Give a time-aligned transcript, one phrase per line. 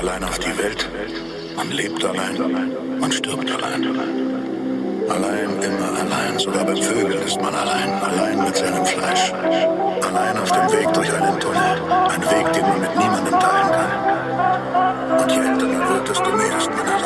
[0.00, 0.88] allein auf die Welt.
[1.56, 2.36] Man lebt allein,
[2.98, 3.84] man stirbt allein.
[5.10, 9.32] Allein, immer allein, sogar beim Vögeln ist man allein, allein mit seinem Fleisch.
[9.32, 11.82] Allein auf dem Weg durch einen Tunnel,
[12.14, 15.20] ein Weg, den man mit niemandem teilen kann.
[15.20, 16.99] Und je älter man wird, desto mehr ist man allein.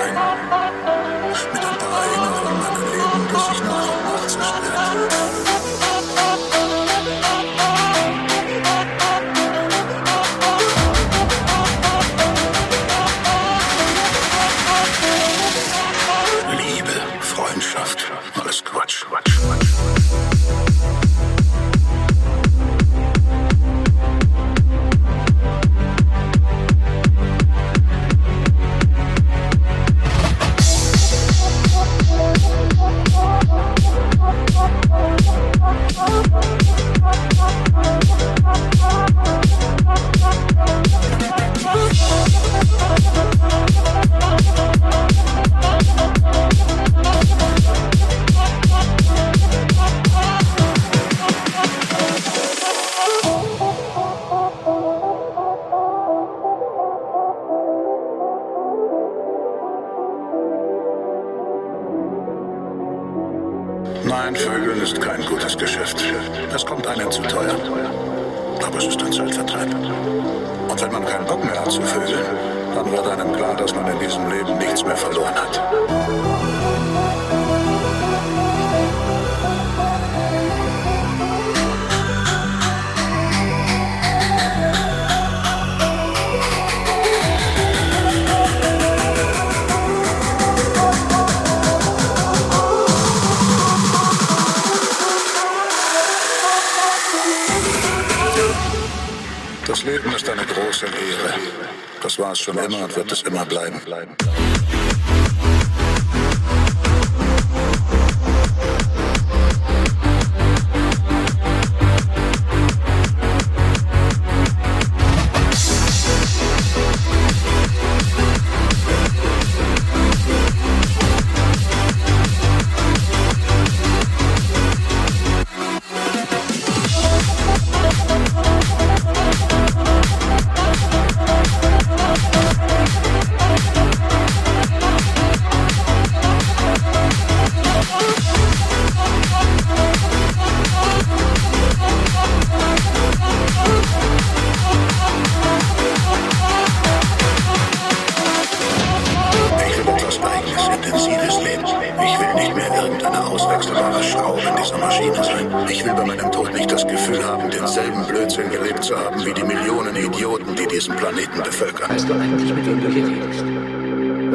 [103.27, 104.04] Immer immer bleiben.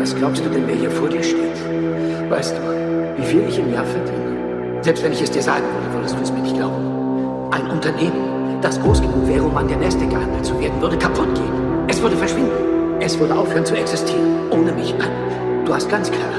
[0.09, 1.53] Was glaubst du denn, wer hier vor dir steht?
[2.31, 2.61] Weißt du,
[3.15, 4.81] wie viel ich im Jahr verdiene?
[4.81, 7.51] Selbst wenn ich es dir sagen würde, würdest du es mir nicht glauben.
[7.51, 11.35] Ein Unternehmen, das groß genug wäre, um an der Nasdaq gehandelt zu werden, würde kaputt
[11.35, 11.53] gehen.
[11.87, 12.49] Es würde verschwinden.
[12.99, 14.49] Es würde aufhören zu existieren.
[14.49, 14.95] Ohne mich.
[15.65, 16.31] Du hast ganz klar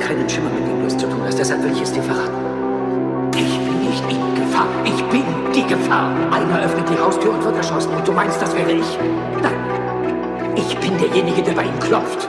[0.00, 1.38] keinen Schimmer, mit wem du es zu tun hast.
[1.38, 3.32] Deshalb will ich es dir verraten.
[3.36, 4.66] Ich bin nicht in Gefahr.
[4.84, 6.14] Ich bin die Gefahr.
[6.30, 7.90] Einer öffnet die Haustür und wird erschossen.
[7.96, 8.98] Und du meinst, das wäre ich?
[9.42, 9.56] Nein.
[10.56, 12.28] Ich bin derjenige, der bei ihm klopft.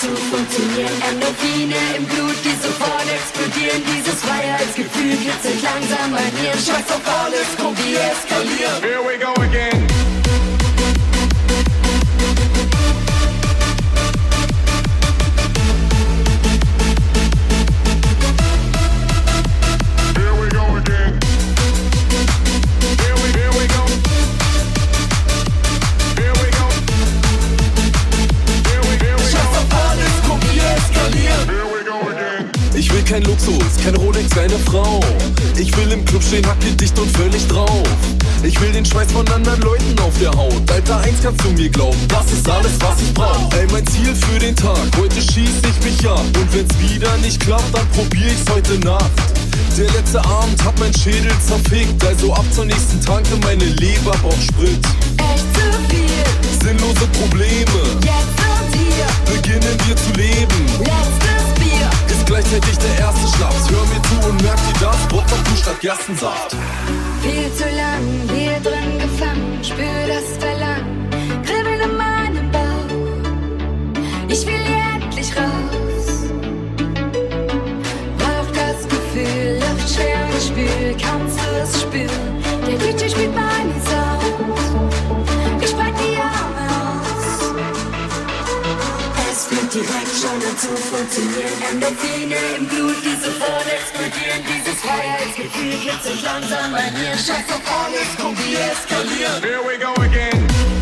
[0.00, 0.92] Zu funktionieren.
[1.10, 3.82] Endorphine im Blut, die sofort explodieren.
[3.84, 6.52] Dieses Freiheitsgefühl kitzelt langsam bei mir.
[6.52, 8.82] Scheiß auf alles, komm, wir eskalieren.
[8.82, 9.89] Here we go again.
[33.20, 35.00] Kein Luxus, kein Rolex, keine Frau.
[35.56, 37.86] Ich will im Club stehen, hacke dicht und völlig drauf.
[38.42, 40.70] Ich will den Schweiß von anderen Leuten auf der Haut.
[40.70, 43.52] Alter, eins kannst du mir glauben, das ist alles, was ich brauch.
[43.52, 46.24] Ey, mein Ziel für den Tag, heute schieß ich mich ab.
[46.34, 49.10] Und wenn's wieder nicht klappt, dann probier ich's heute Nacht.
[49.76, 54.42] Der letzte Abend hat mein Schädel zerfickt, also ab zur nächsten Tanke meine Leber braucht
[54.42, 54.78] Sprit.
[55.16, 59.34] Echt zu viel, Sinnlose Probleme, jetzt und hier.
[59.34, 60.66] beginnen wir zu leben.
[60.80, 61.19] Ist
[62.30, 63.70] gleichzeitig der erste Schnaps.
[63.70, 66.56] Hör mir zu und merk dir das, Butterkuh statt Gerstensaft.
[67.22, 71.08] Viel zu lang hier drin gefangen, spür das Verlangen,
[71.44, 72.90] kribbeln in meinem Bauch.
[74.28, 74.64] Ich will
[74.94, 76.06] endlich raus.
[78.20, 82.26] Brauch das Gefühl, Luft schwer und spül, kannst du es spüren?
[82.66, 84.22] Der DJ spielt meinen Sound.
[85.60, 87.26] Ich breite die Arme aus.
[89.30, 89.99] Es schon an
[90.60, 91.62] zu funktionieren.
[91.72, 94.44] Endorphine im Blut, die sofort explodieren.
[94.44, 97.12] Dieses Freiheitsgefühl kitzelt langsam bei mir.
[97.16, 99.42] Scheiß auf alles, wir eskalieren.
[99.42, 100.79] Here we go again.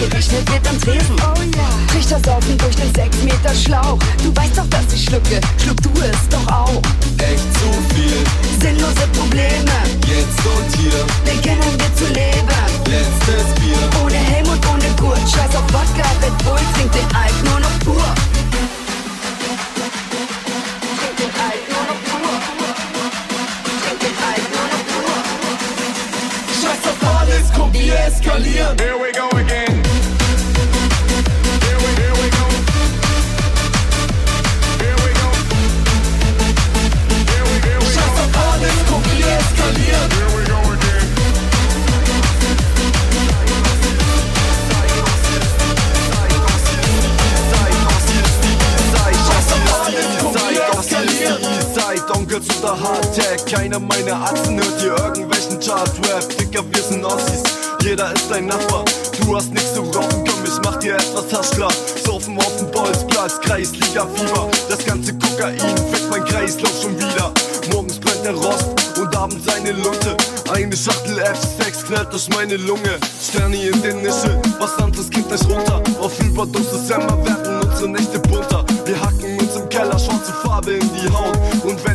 [0.00, 1.16] Reden, abgerechnet wird am Tresen.
[1.18, 1.92] Oh ja.
[1.92, 3.98] Trichter saufen durch den 6 Meter Schlauch.
[4.22, 6.82] Du weißt doch, dass ich schlucke, schluck du es doch auch.
[7.18, 8.24] Echt zu viel,
[8.60, 9.72] Sinnlose Probleme,
[10.06, 11.04] jetzt und hier.
[11.24, 12.48] beginnen wir zu leben.
[12.86, 13.78] Letztes Bier.
[14.04, 17.78] Ohne Helm und ohne Gurt, scheiß auf Wodka, Red Bull, trink den Alk nur noch
[17.84, 18.14] pur.
[20.98, 22.34] Trink den Alk nur noch pur.
[23.82, 25.14] Trink den Alk nur noch pur.
[26.60, 28.76] Scheiß auf alles, komm, wir eskalieren.
[28.78, 29.09] Here we
[54.10, 56.36] Meiner Atzen hört hier irgendwelchen Chart-Rap.
[56.36, 57.44] Dicker, wir sind Ossis.
[57.80, 58.84] Jeder ist dein Nachbar.
[59.20, 61.70] Du hast nichts zu rauchen, komm, ich mach dir etwas Haschklar.
[62.04, 64.50] Saufen auf dem Bolzplatz, Kreisliga-Fieber.
[64.68, 67.32] Das ganze Kokain fickt mein Kreislauf schon wieder.
[67.70, 70.16] Morgens brennt der Rost und abends eine Lunte.
[70.52, 72.98] Eine Schachtel F6 knallt durch meine Lunge.
[73.22, 75.80] Sterni in den Nische, was anderes geht nicht runter.
[76.00, 78.64] Auf Überdosis Semmer werden unsere Nächte bunter.
[78.86, 80.32] Wir hacken uns im Keller schwarze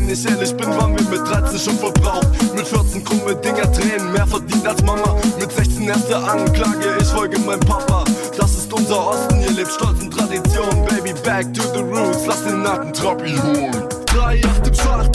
[0.06, 2.28] wenn ich ehrlich bin, waren wir mit 13 schon verbraucht.
[2.56, 5.16] Mit 14 krumme Dinger Tränen, mehr verdient als Mama.
[5.40, 8.04] Mit 16 erste Anklage, ich folge meinem Papa.
[8.38, 10.86] Das ist unser Osten, ihr lebt stolz in Tradition.
[10.88, 13.88] Baby, back to the roots, lass den Nacken Trappi holen.
[14.06, 15.12] Drei Acht im Schacht,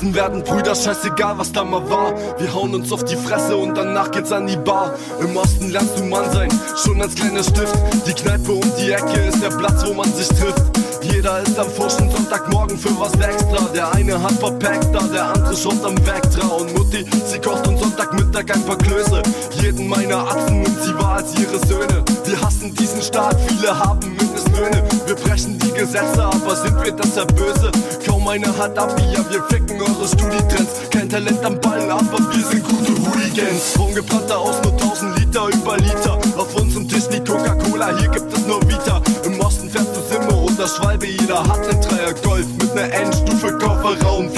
[0.00, 2.14] Herzen werden Brüder, scheißegal was da mal war.
[2.38, 4.94] Wir hauen uns auf die Fresse und danach geht's an die Bar.
[5.20, 6.48] Im Osten lernst du Mann sein,
[6.82, 7.76] schon als kleiner Stift.
[8.06, 10.62] Die Kneipe um die Ecke ist der Platz, wo man sich trifft.
[11.02, 13.68] Jeder ist am frischen Sonntagmorgen für was extra.
[13.74, 16.46] Der eine hat verpackt, da der andere schaut am Vectra.
[16.46, 19.22] Und Mutti, sie kocht uns Sonntagmittag ein paar Klöße.
[19.60, 22.02] Jeden meiner Atzen nimmt sie wahr als ihre Söhne.
[22.24, 24.82] Wir hassen diesen Staat, viele haben Mindestlöhne.
[25.06, 27.70] Wir brechen die Gesetze, aber sind wir deshalb böse?
[28.06, 30.90] Kaum einer hat Abi, ja wir ficken eure Studietrends.
[30.90, 33.78] Kein Talent am Ball, aber wir sind gute Hooligans.
[33.78, 36.18] Rumgebrannter aus nur 1000 Liter über Liter.
[36.36, 39.02] Auf unserem Tisch liegt Coca-Cola, hier gibt es nur Vita.
[39.24, 43.52] Im Osten fährst du Simme oder Schwalbe, jeder hat einen Dreier Golf mit ner Endstufe
[43.58, 44.30] Kofferraum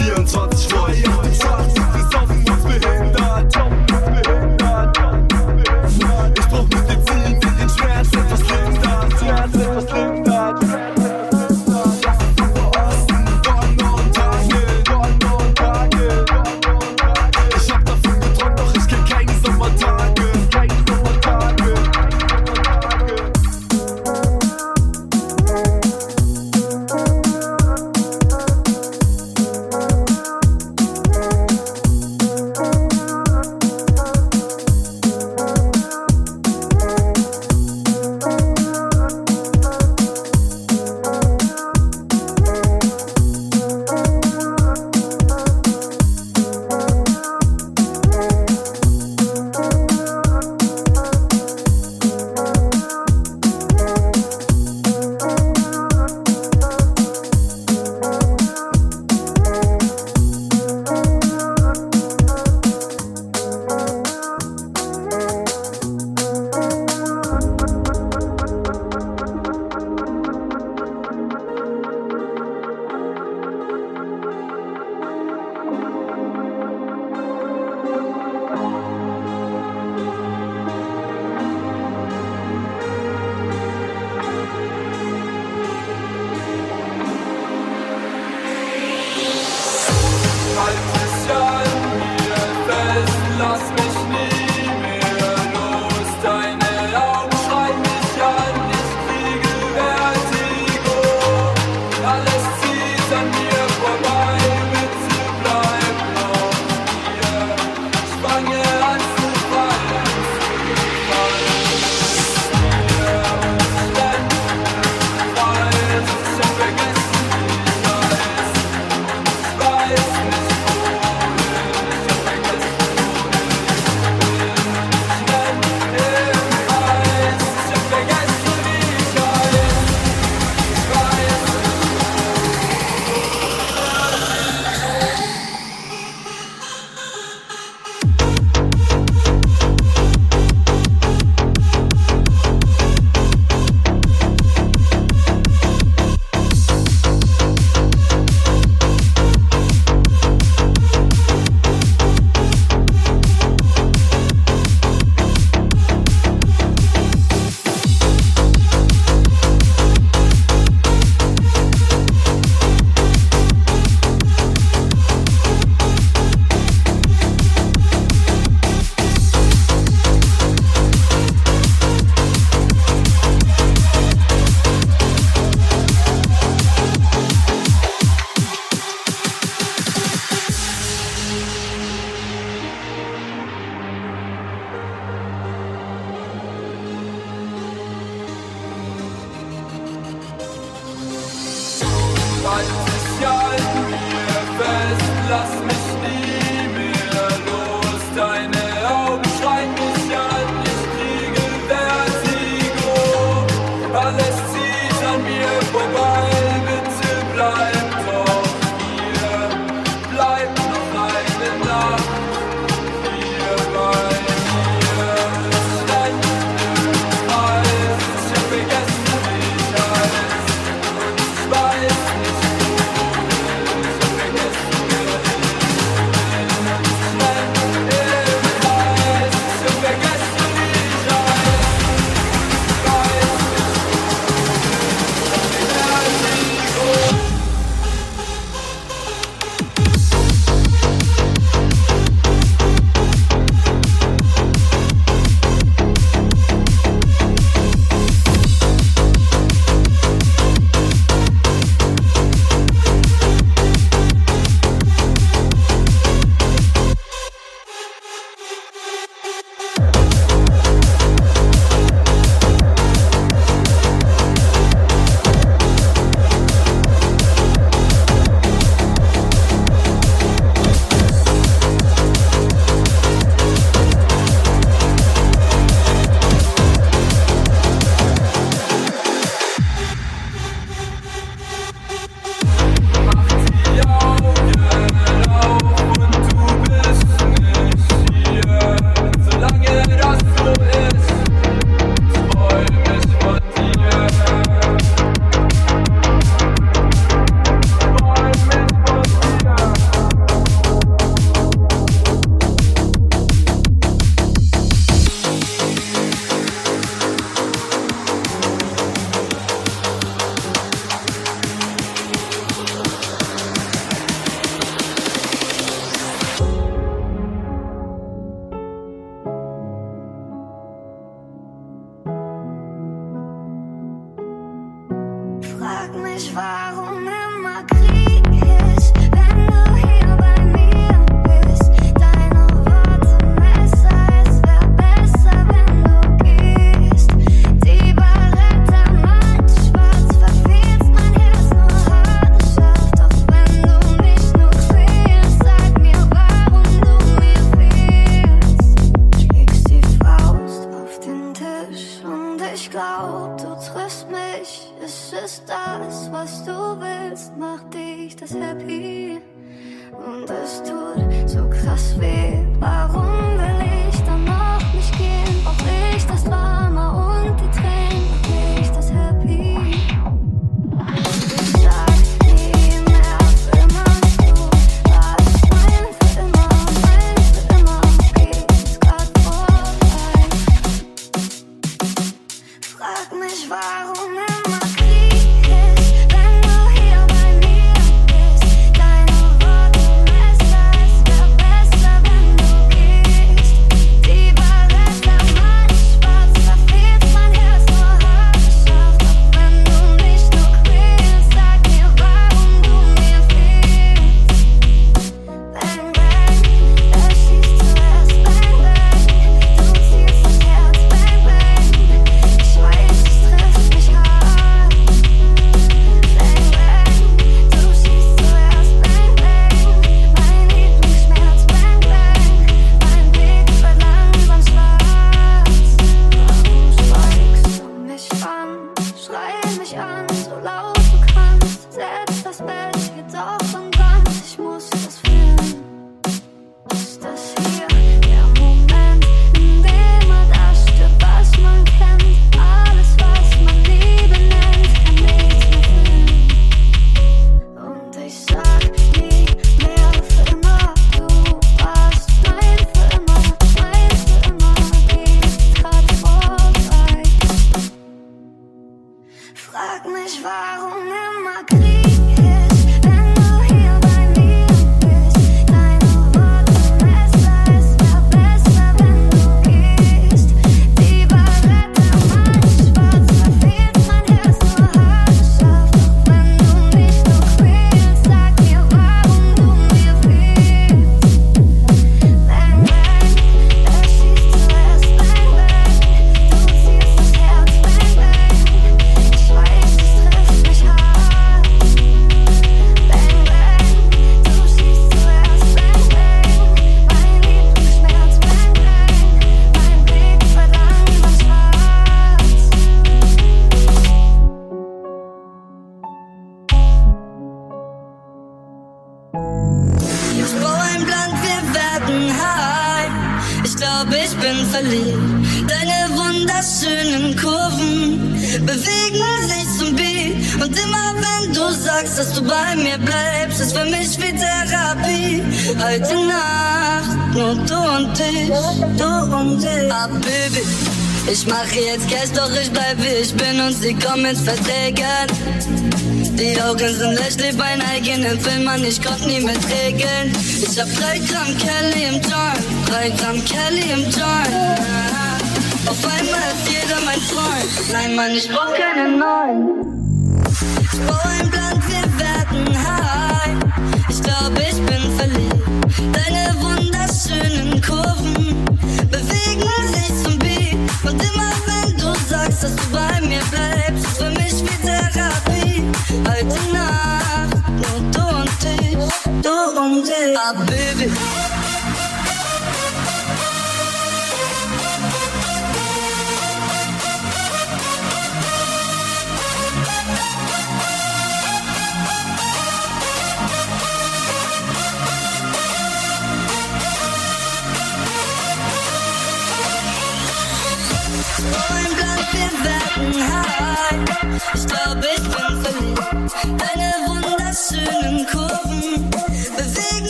[534.13, 534.42] und sie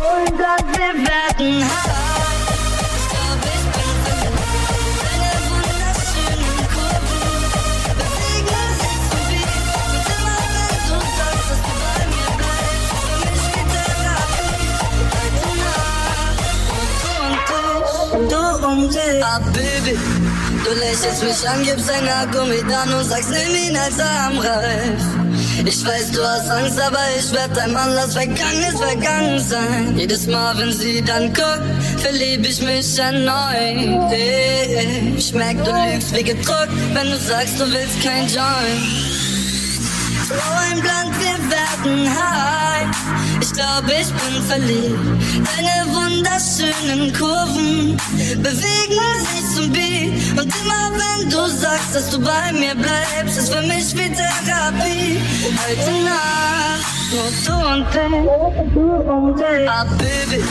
[0.00, 1.97] Und dass wir werden
[18.76, 19.24] ich.
[19.24, 19.98] Ah, Baby,
[20.64, 25.02] du lächelst mich an, gibst ein Gummi dann und sagst, nimm ihn als Armreif.
[25.64, 29.96] Ich weiß, du hast Angst, aber ich werd dein Mann, lass Vergangenes vergangen sein.
[29.96, 31.62] Jedes Mal, wenn sie dann guckt,
[31.98, 34.12] verlieb ich mich erneut.
[34.12, 39.18] Ey, ich merk, du lügst wie gedruckt, wenn du sagst, du willst kein Joint.
[40.28, 42.47] Blau im Blank, wir werden high.
[43.58, 44.98] Ich glaub, ich bin verliebt.
[45.56, 47.96] Deine wunderschönen Kurven
[48.40, 50.12] bewegen sich zum Beat.
[50.38, 55.20] Und immer wenn du sagst, dass du bei mir bleibst, ist für mich wie Therapie.
[55.66, 59.68] Heute Nacht, nur du und ich, du und ich.
[59.68, 60.44] Ah, Baby.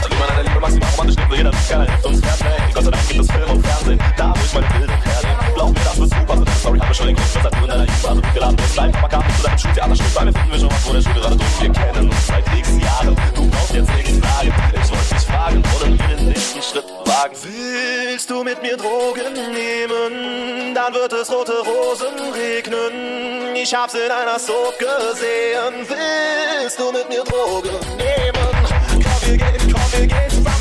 [0.08, 2.20] Wie man eine Liebe maximal romantisch lebt, will jeder nicht keiner hilft uns
[3.30, 3.53] fern,
[18.64, 20.74] mir Drogen nehmen?
[20.74, 23.54] Dann wird es rote Rosen regnen.
[23.54, 25.86] Ich hab's in einer Soap gesehen.
[25.86, 28.34] Willst du mit mir Drogen nehmen?
[28.90, 30.53] Komm, wir gehen, komm, wir gehen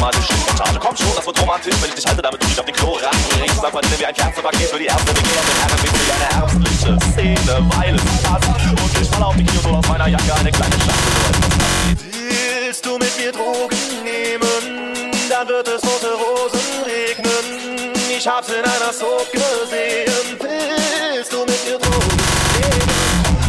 [0.00, 0.78] untermatische Montage.
[0.80, 2.92] Komm schon, das wird romantisch, wenn ich dich halte, damit du dich auf den Klo
[2.92, 3.62] ranbringst.
[3.62, 6.98] Dann verdienen wir ein Kerzenpaket für die erste WG auf den Herren wie eine herbstliche
[7.12, 8.48] Szene, weil es passt.
[8.48, 11.96] Und ich fall auf die Knie und aus meiner Jacke eine kleine Schachtel.
[12.64, 14.94] Willst du mit mir Drogen nehmen?
[15.28, 17.92] Dann wird es rote Rosen regnen.
[18.16, 20.38] Ich hab's in einer Soap gesehen.
[20.40, 22.16] Willst du mit mir Drogen
[22.56, 22.90] nehmen?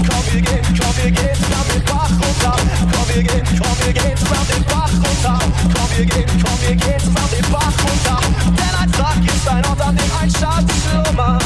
[0.07, 2.55] Komm, wir gehen, komm, wir gehen zusammen den Bach runter.
[2.91, 5.60] Komm, wir gehen, komm, wir gehen zusammen den Bach runter.
[6.01, 8.17] Wir gehen, komm, wir gehen zusammen den Bach runter.
[8.57, 11.43] Denn ein Sack ist ein Ort, an dem ein Schatz schlummert.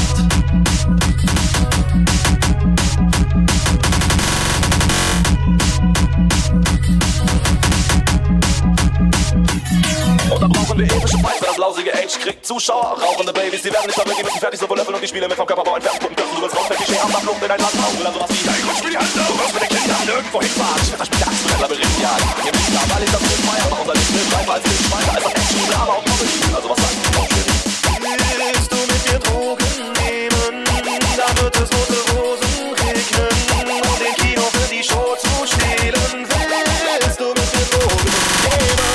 [10.30, 12.96] Und dann brauchen wir epische wenn das lausige Age kriegt Zuschauer.
[12.98, 15.36] Rauchende Babys, die werden nicht verwirrt, die müssen fertig, so löffeln und die Spiele mit
[15.36, 16.00] vom Körperbau entfernt.
[16.00, 17.98] Puppen dürfen, du willst raus, wenn die am Flucht in ein Land hauen.
[17.98, 20.40] Will also was wie, hey, rutsch mir die Hand, du wirst mit den Kindern nirgendwo
[20.40, 20.80] hinfahren.
[20.80, 22.24] Ich werd das Spiel der Angst mit Labyrinth jagen.
[22.40, 25.14] Ihr wisst ja, weil ich das nicht feier, aber unser den Bauch als nicht weiter
[25.14, 25.32] als auf
[25.76, 26.56] aber auch noch.
[26.56, 27.46] Also was sagen wir?
[28.54, 30.64] Willst du mit mir Drogen nehmen?
[31.16, 33.34] Da wird es rote Rosen regnen
[33.84, 36.24] und den Kino für die Show zu stehlen.
[36.24, 38.12] Willst du mit mir Drogen
[38.46, 38.88] nehmen?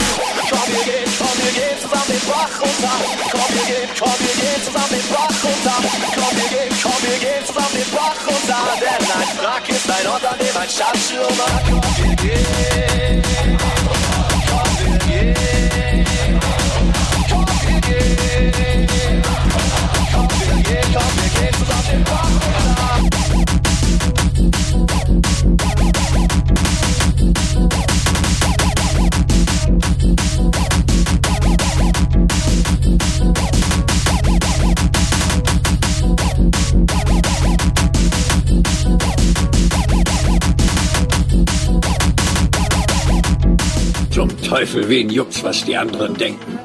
[0.49, 2.95] Komm, wir gehen, komm, wir gehen zusammen den Bach runter.
[3.31, 5.77] Komm, wir gehen, komm, wir gehen zusammen den Bach runter.
[6.17, 8.61] Komm, wir gehen, komm, wir gehen zusammen den Bach runter.
[8.81, 11.63] Denn ein Wrack ist ein Ort, an dem ein Schatzschirm hat.
[11.69, 13.80] Komm, wir gehen.
[44.61, 46.59] Teufel, wen juckt's, was die anderen denken?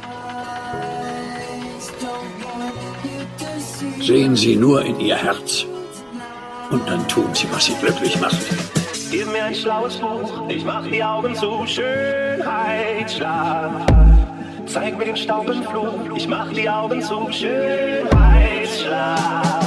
[3.98, 5.64] Sehen Sie nur in Ihr Herz
[6.70, 8.36] und dann tun Sie, was Sie glücklich macht.
[9.10, 13.86] Gib mir ein schlaues Buch, ich mach die Augen zu, Schönheit schlaf.
[14.66, 19.65] Zeig mir den Staub im Flur, ich mach die Augen zu, Schönheit schlaf.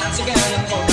[0.00, 0.85] once again.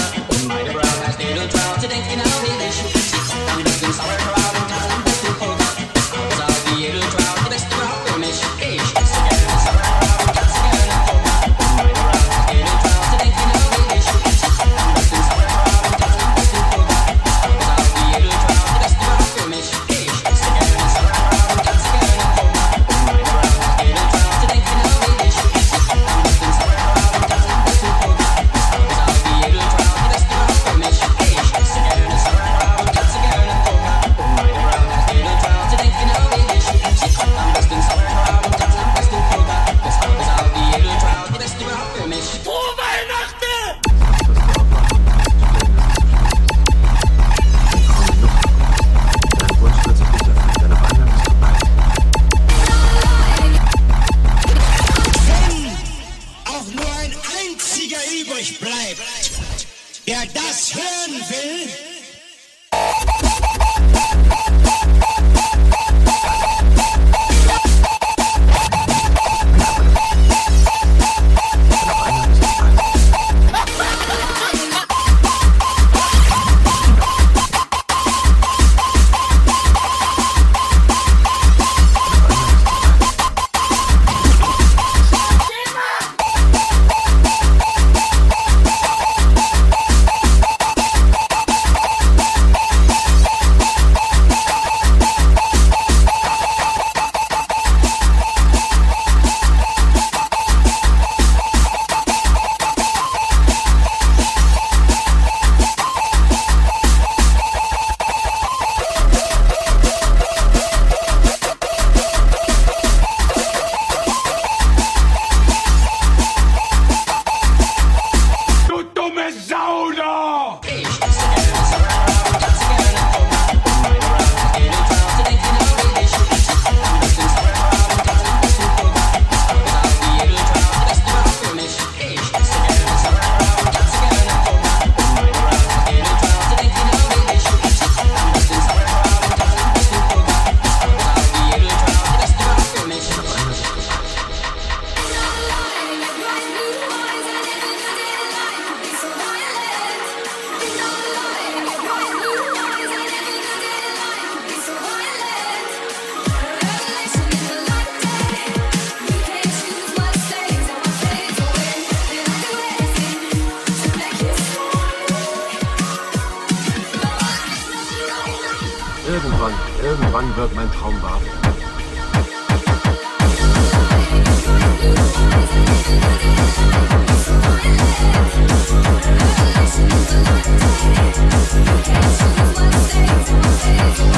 [183.56, 184.18] Thank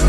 [0.00, 0.05] you.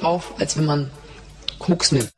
[0.00, 0.90] drauf, als wenn man
[1.58, 2.09] Koks nimmt.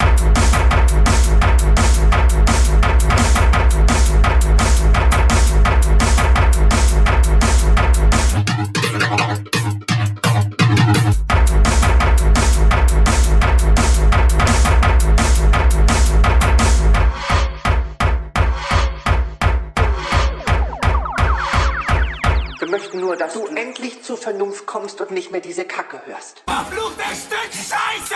[23.13, 26.43] nur, dass du endlich zur Vernunft kommst und nicht mehr diese Kacke hörst.
[26.47, 28.15] Verfluchtes Stück Scheiße!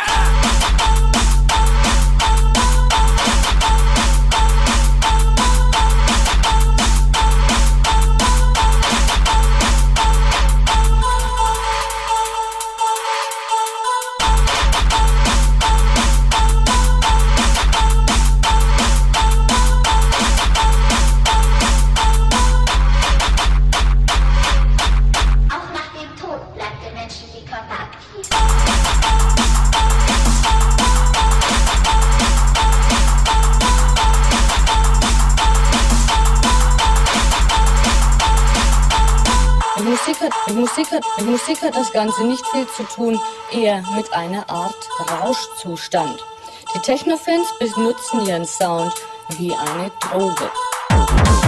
[40.49, 43.21] Die Musik, hat, Musik hat das Ganze nicht viel zu tun,
[43.51, 46.25] eher mit einer Art Rauschzustand.
[46.73, 48.93] Die Technofans benutzen ihren Sound
[49.39, 50.51] wie eine Droge.
[50.89, 51.47] Thank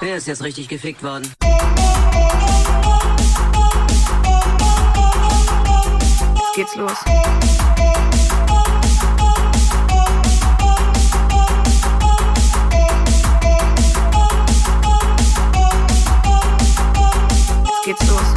[0.00, 1.28] der ist jetzt richtig gefickt worden.
[6.36, 6.92] Jetzt geht's los.
[17.64, 18.33] Jetzt geht's los.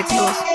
[0.00, 0.47] It's yours.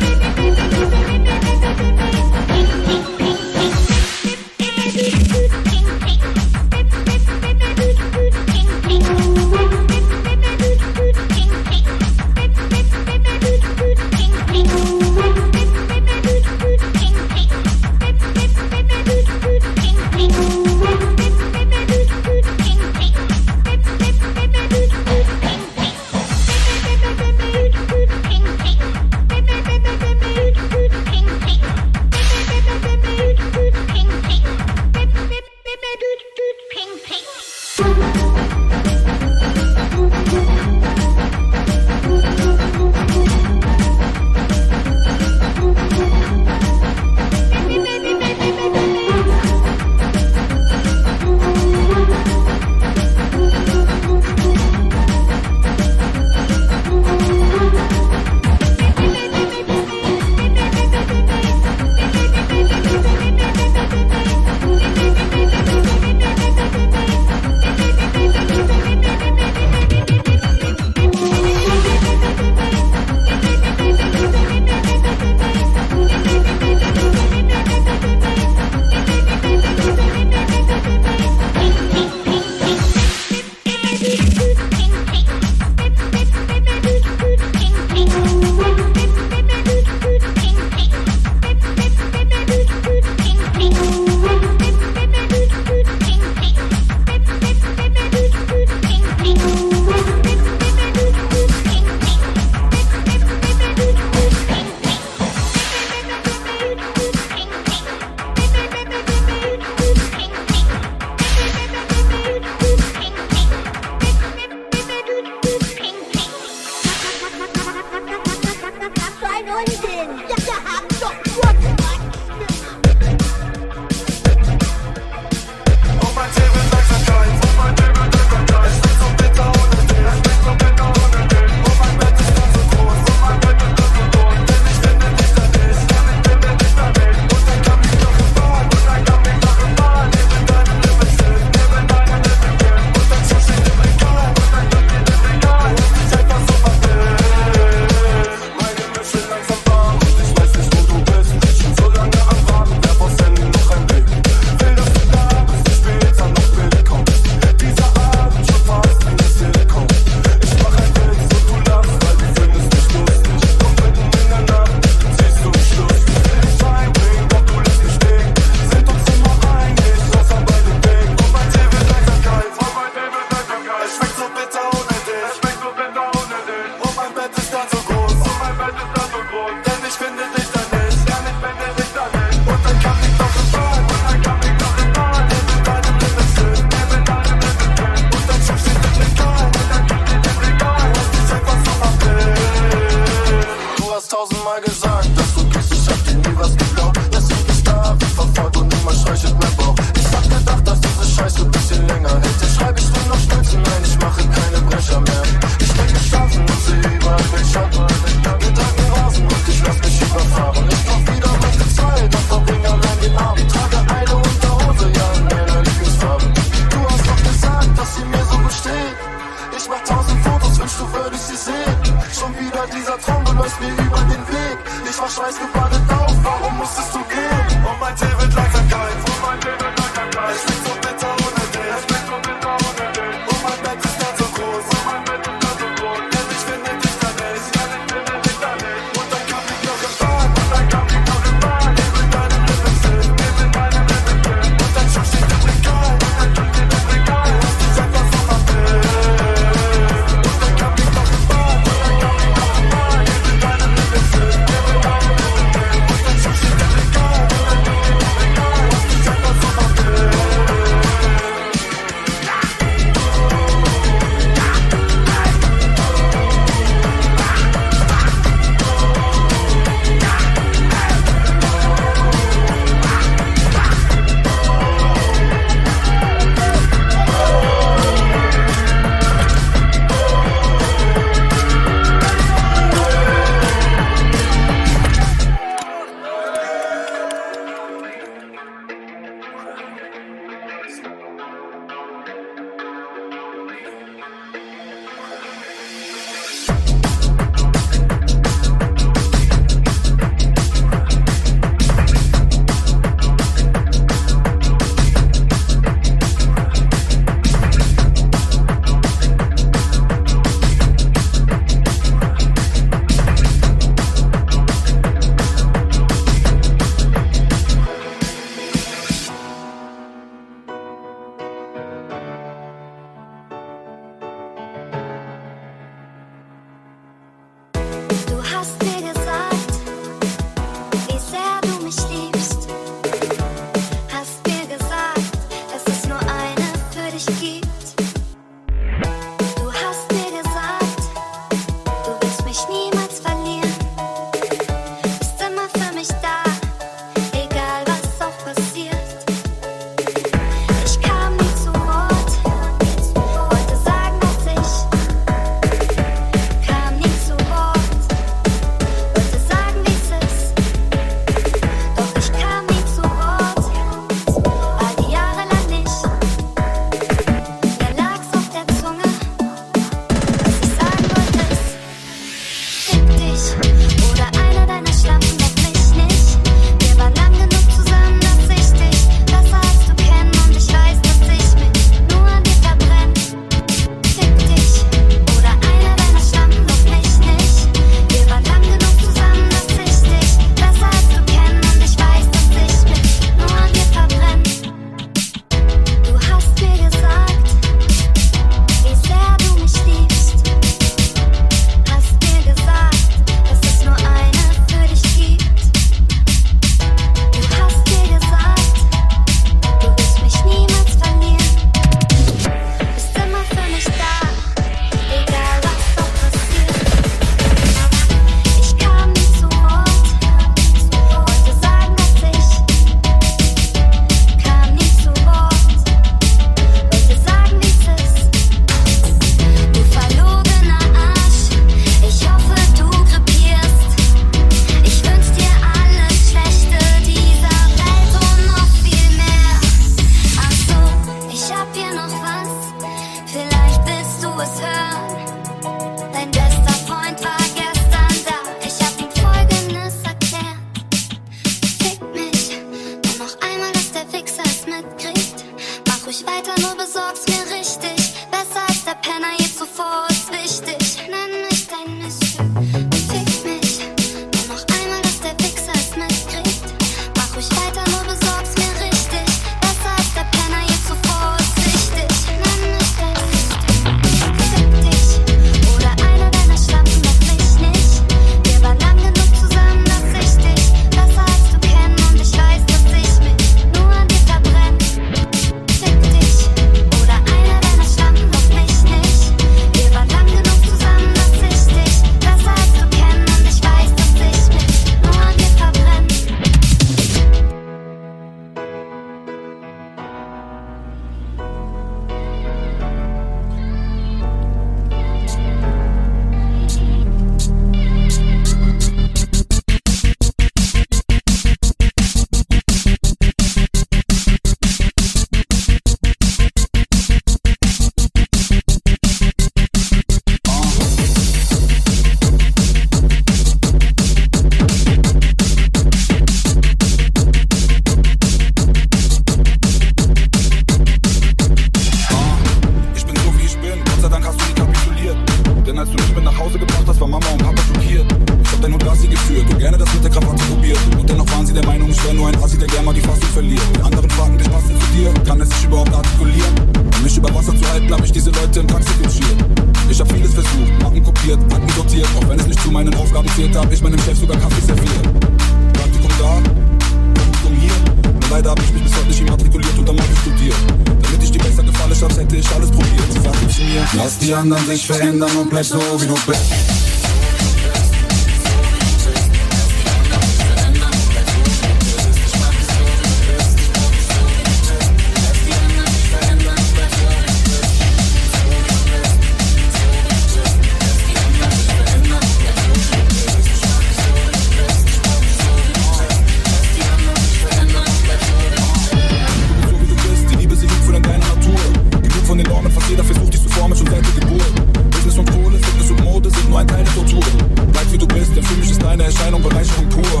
[598.62, 600.00] Deine Erscheinung Bereicherung pur.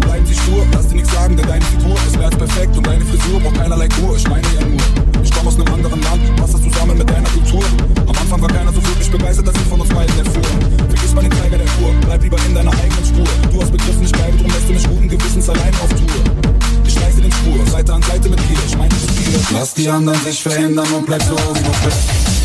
[0.00, 2.86] Bleiben sie stur, lass dir nichts sagen, denn deine Figur ist mehr als perfekt und
[2.86, 4.16] deine Frisur braucht keinerlei Kur.
[4.16, 4.80] Ich meine ja nur,
[5.22, 7.62] ich komme aus einem anderen Land, passt das zusammen mit deiner Kultur.
[8.06, 10.42] Am Anfang war keiner so wirklich begeistert, dass ich von uns beiden erfuhr.
[10.88, 13.26] Vergiss mal den Zeiger der Tour, bleib lieber in deiner eigenen Spur.
[13.52, 16.22] Du hast begriffen, ich bleibe, drum lässt du mich guten Gewissens allein auf Tour.
[16.86, 19.38] Ich reiße den Spur, Seite an Seite mit dir, ich meine nicht viele.
[19.52, 22.41] Lass die anderen sich verändern und bleib so, wie du bist.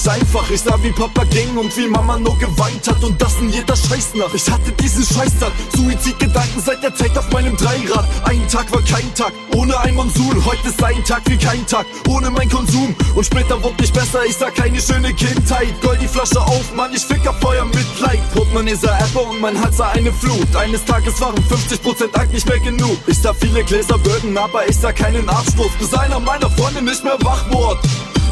[0.00, 0.50] Nicht einfach.
[0.50, 3.76] Ich sah, wie Papa ging und wie Mama nur geweint hat und das in jeder
[3.76, 4.34] Scheißnacht.
[4.34, 8.06] Ich hatte diesen Scheißtag, Suizidgedanken seit der Zeit auf meinem Dreirad.
[8.24, 10.44] Ein Tag war kein Tag, ohne ein Monsun.
[10.44, 12.94] Heute ist ein Tag wie kein Tag, ohne mein Konsum.
[13.14, 15.80] Und später wurde nicht besser, ich sah keine schöne Kindheit.
[15.82, 18.20] Gold die Flasche auf, Mann, ich fick auf Feuer Mitleid.
[18.32, 20.54] Portemonnaie sah Apple und mein Hals sah eine Flut.
[20.56, 22.96] Eines Tages waren 50% Dank nicht mehr genug.
[23.06, 27.04] Ich sah viele Gläser Böden, aber ich sah keinen Absturz, bis einer meiner Freunde nicht
[27.04, 27.80] mehr wach wurde.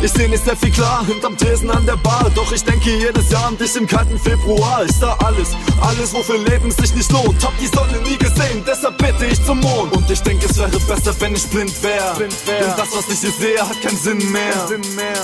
[0.01, 2.31] Ich seh nicht sehr viel klar hinterm Tresen an der Bar.
[2.35, 4.85] Doch ich denke jedes Jahr an dich im kalten Februar.
[4.85, 7.45] Ich sah alles, alles, wofür Leben sich nicht lohnt.
[7.45, 9.97] Hab die Sonne nie gesehen, deshalb bitte ich zum Mond.
[9.97, 12.15] Und ich denke, es wäre besser, wenn ich blind wär.
[12.17, 12.31] Denn
[12.77, 14.69] das, was ich hier sehe, hat keinen Sinn mehr.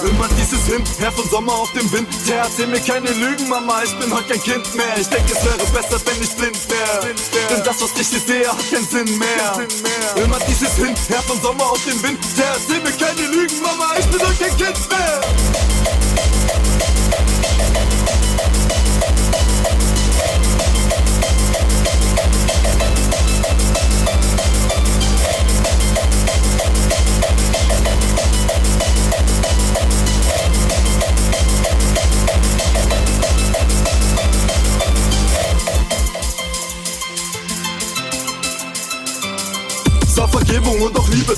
[0.02, 0.28] Immer
[0.65, 2.09] dieses Hin, her von Sommer auf dem Wind.
[2.28, 4.97] Der erzähl mir keine Lügen, Mama, ich bin heute kein Kind mehr.
[4.99, 7.15] Ich denke, es wäre besser, wenn ich blind wär.
[7.51, 9.66] Denn das, was ich hier sehe, hat keinen Sinn mehr.
[10.23, 12.19] Immer dieses Hin, her von Sommer auf dem Wind.
[12.36, 15.73] Der erzähl mir keine Lügen, Mama, ich bin heute kein Kind mehr.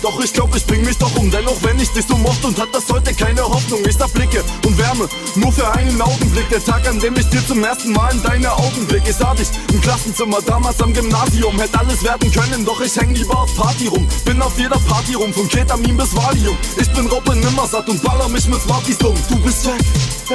[0.02, 1.30] Doch ich glaub, ich bring mich doch um.
[1.30, 3.80] Denn auch wenn ich dich so mochte und hat das heute keine Hoffnung.
[3.86, 6.48] Ich sah Blicke und Wärme, nur für einen Augenblick.
[6.50, 9.02] Der Tag, an dem ich dir zum ersten Mal in deine Augen blick.
[9.06, 11.58] Ich sah dich im Klassenzimmer, damals am Gymnasium.
[11.58, 14.06] Hätte alles werden können, doch ich häng lieber auf Party rum.
[14.24, 16.56] Bin auf jeder Party rum, von Ketamin bis Valium.
[16.80, 19.14] Ich bin Robin Nimmersatt und baller mich mit Smarties um.
[19.28, 19.80] Du bist weg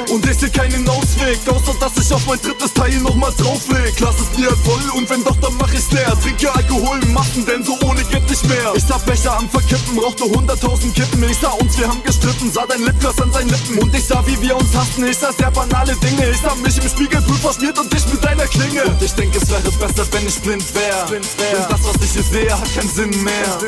[0.09, 1.39] und ich seh keinen Ausweg.
[1.47, 3.99] Außer dass ich auf mein drittes Teil nochmal draufleg.
[3.99, 6.13] Lass es dir voll und wenn doch, dann mach ich's leer.
[6.21, 8.73] Trinke Alkohol in Massen, denn so ohne geht nicht mehr.
[8.75, 11.23] Ich sah Becher am Verkippen, rauchte hunderttausend Kippen.
[11.29, 13.79] Ich sah uns, wir haben gestritten, sah dein Lipgloss an seinen Lippen.
[13.79, 15.05] Und ich sah, wie wir uns hassten.
[15.05, 16.29] Ich sah sehr banale Dinge.
[16.29, 18.83] Ich sah mich im Spiegelbild verschmiert und dich mit deiner Klinge.
[18.85, 21.05] Und ich denke, es wäre besser, wenn ich blind wär.
[21.09, 21.21] Denn
[21.69, 23.59] das, was ich hier sehe, hat keinen Sinn mehr.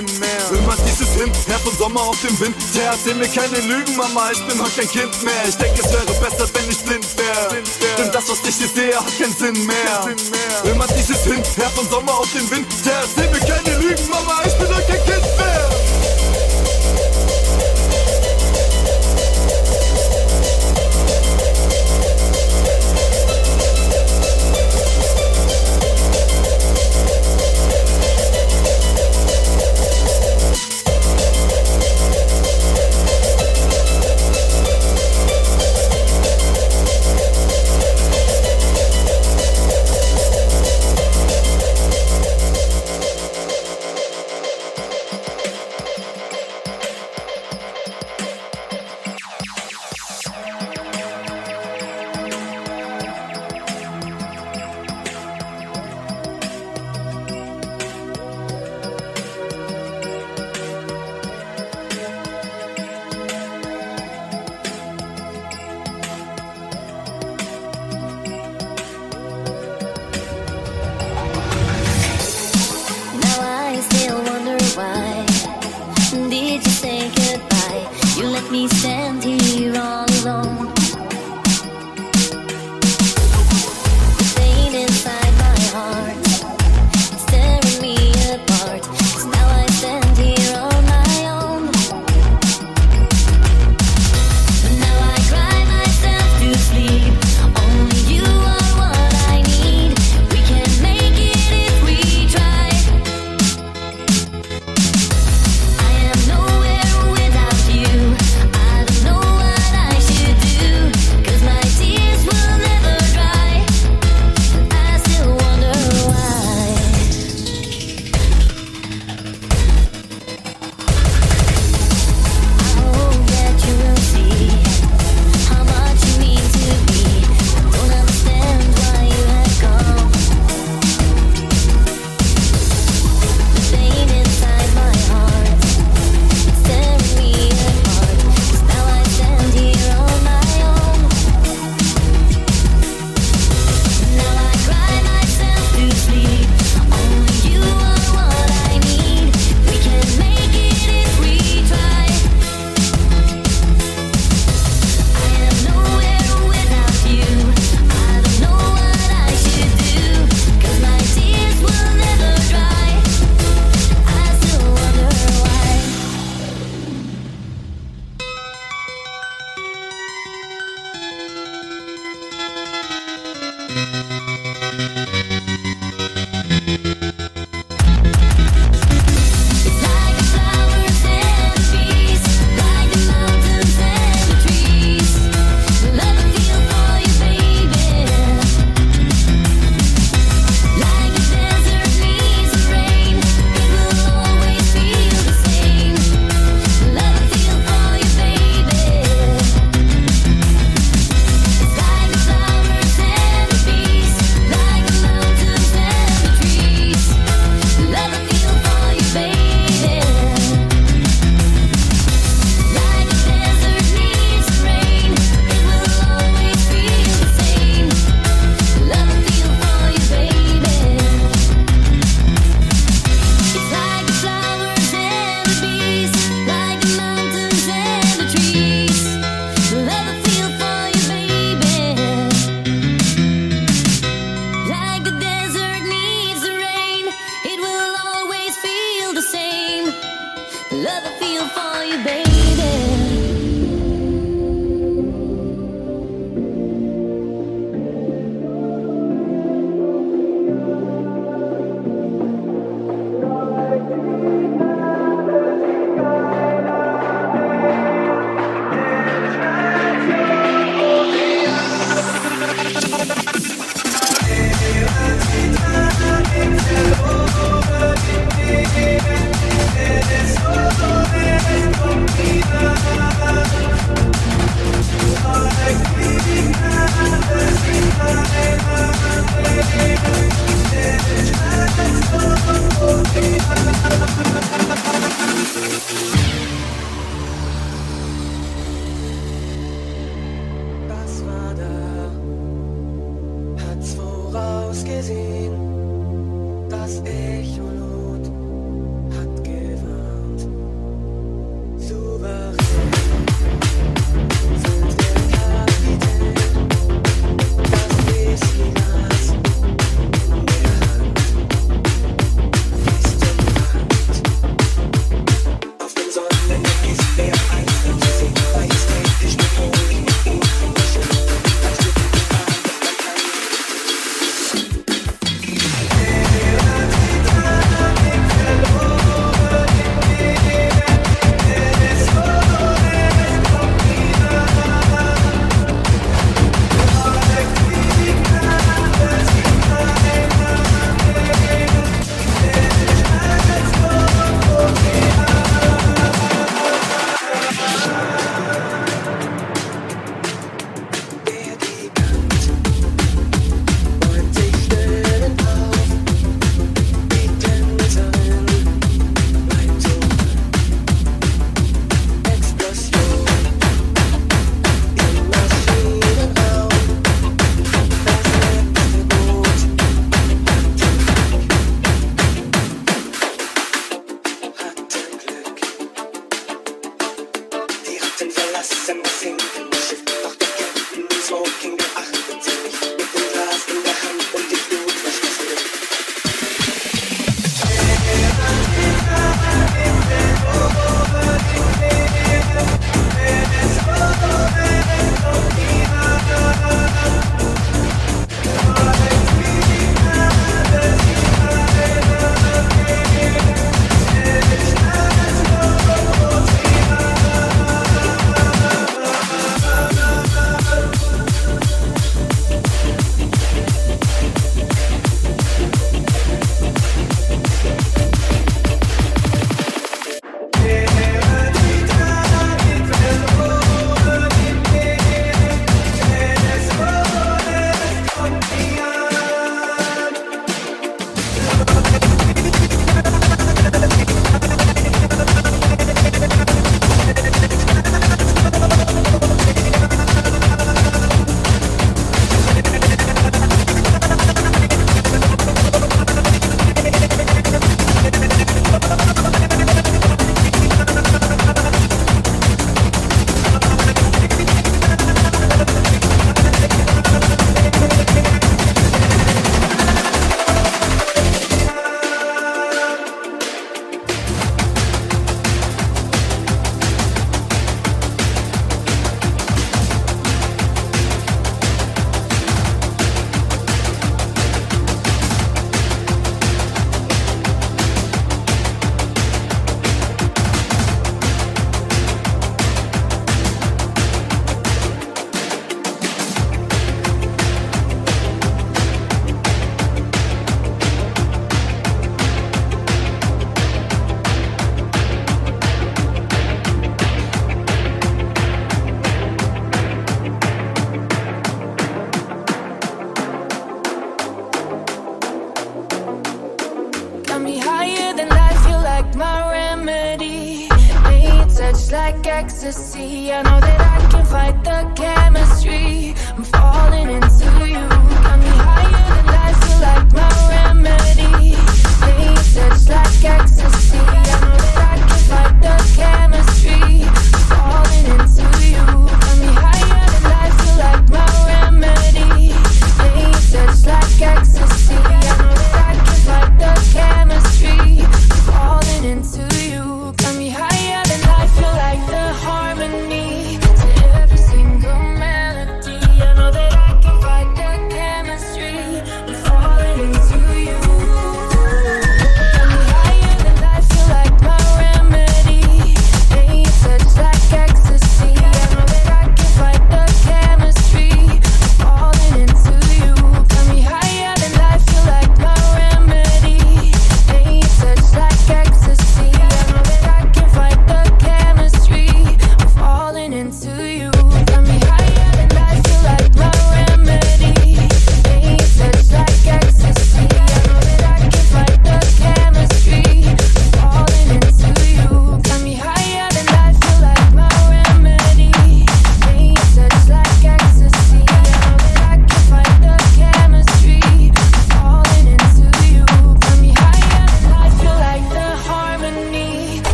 [0.52, 2.56] Immer dieses Hin, her von Sommer auf den Wind.
[2.76, 5.44] Der erzähl mir keine Lügen, Mama, ich bin heute kein Kind mehr.
[5.48, 7.62] Ich denke, es wäre besser, wenn ich blind wär.
[7.98, 10.72] Denn das, was ich hier sehe, hat keinen Sinn mehr.
[10.72, 12.68] Immer dieses Hin, her von Sommer auf den Wind.
[12.86, 15.93] Der erzähl mir keine Lügen, Mama, ich bin heute kein Kind mehr.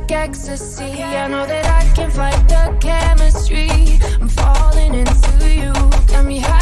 [0.00, 1.02] like ecstasy.
[1.02, 3.68] I know that I can fight the chemistry.
[4.20, 5.72] I'm falling into you.
[6.08, 6.59] Got me high.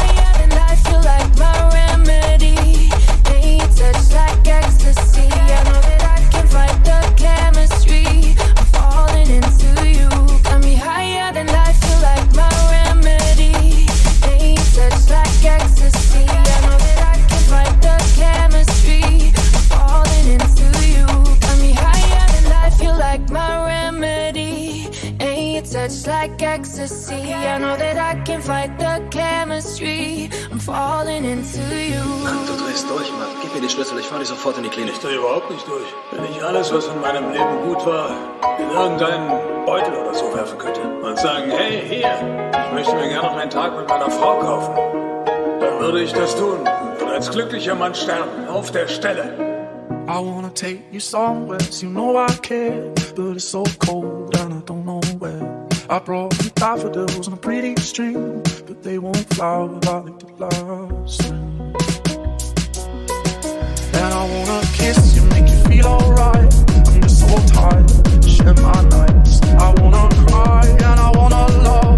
[26.79, 27.33] Ecstasy.
[27.33, 30.29] I know that I can fight the chemistry.
[30.51, 32.03] I'm falling into you.
[32.47, 33.27] Du drehst durch, Mann.
[33.41, 34.93] Gib mir die Schlüssel, ich fahr dich sofort in die Klinik.
[34.93, 35.87] Ich drehe überhaupt nicht durch.
[36.11, 38.09] Wenn ich alles, was in meinem Leben gut war,
[38.59, 42.13] in irgendeinen Beutel oder so werfen könnte und sagen, hey, hier,
[42.65, 44.75] ich möchte mir gerne noch einen Tag mit meiner Frau kaufen,
[45.59, 46.59] dann würde ich das tun
[47.01, 49.49] und als glücklicher Mann sterben, auf der Stelle.
[50.07, 54.61] I wanna take you somewhere, you know I care, but it's so cold and I
[54.65, 54.98] don't know.
[55.91, 61.23] I brought you daffodils on a pretty string, but they won't flower like the last
[61.23, 61.73] spring.
[63.95, 66.53] And I wanna kiss you, make you feel alright.
[66.69, 67.89] I'm just so tired,
[68.23, 69.41] share my nights.
[69.41, 71.88] I wanna cry and I wanna love,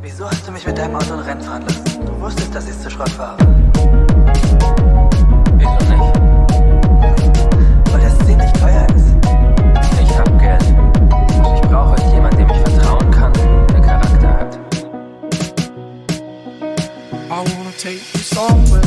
[0.00, 1.84] Wieso hast du mich mit deinem Auto ein Rennen fahren lassen?
[2.06, 3.36] Du wusstest, dass ich zu Schrott fahre.
[5.56, 6.18] Wieso nicht?
[7.90, 9.14] Weil das ziemlich teuer ist.
[10.00, 10.64] Ich hab Geld.
[11.42, 13.32] Was ich brauche, ist jemand, dem ich vertrauen kann,
[13.68, 14.58] der Charakter hat.
[17.28, 18.83] I wanna take you somewhere,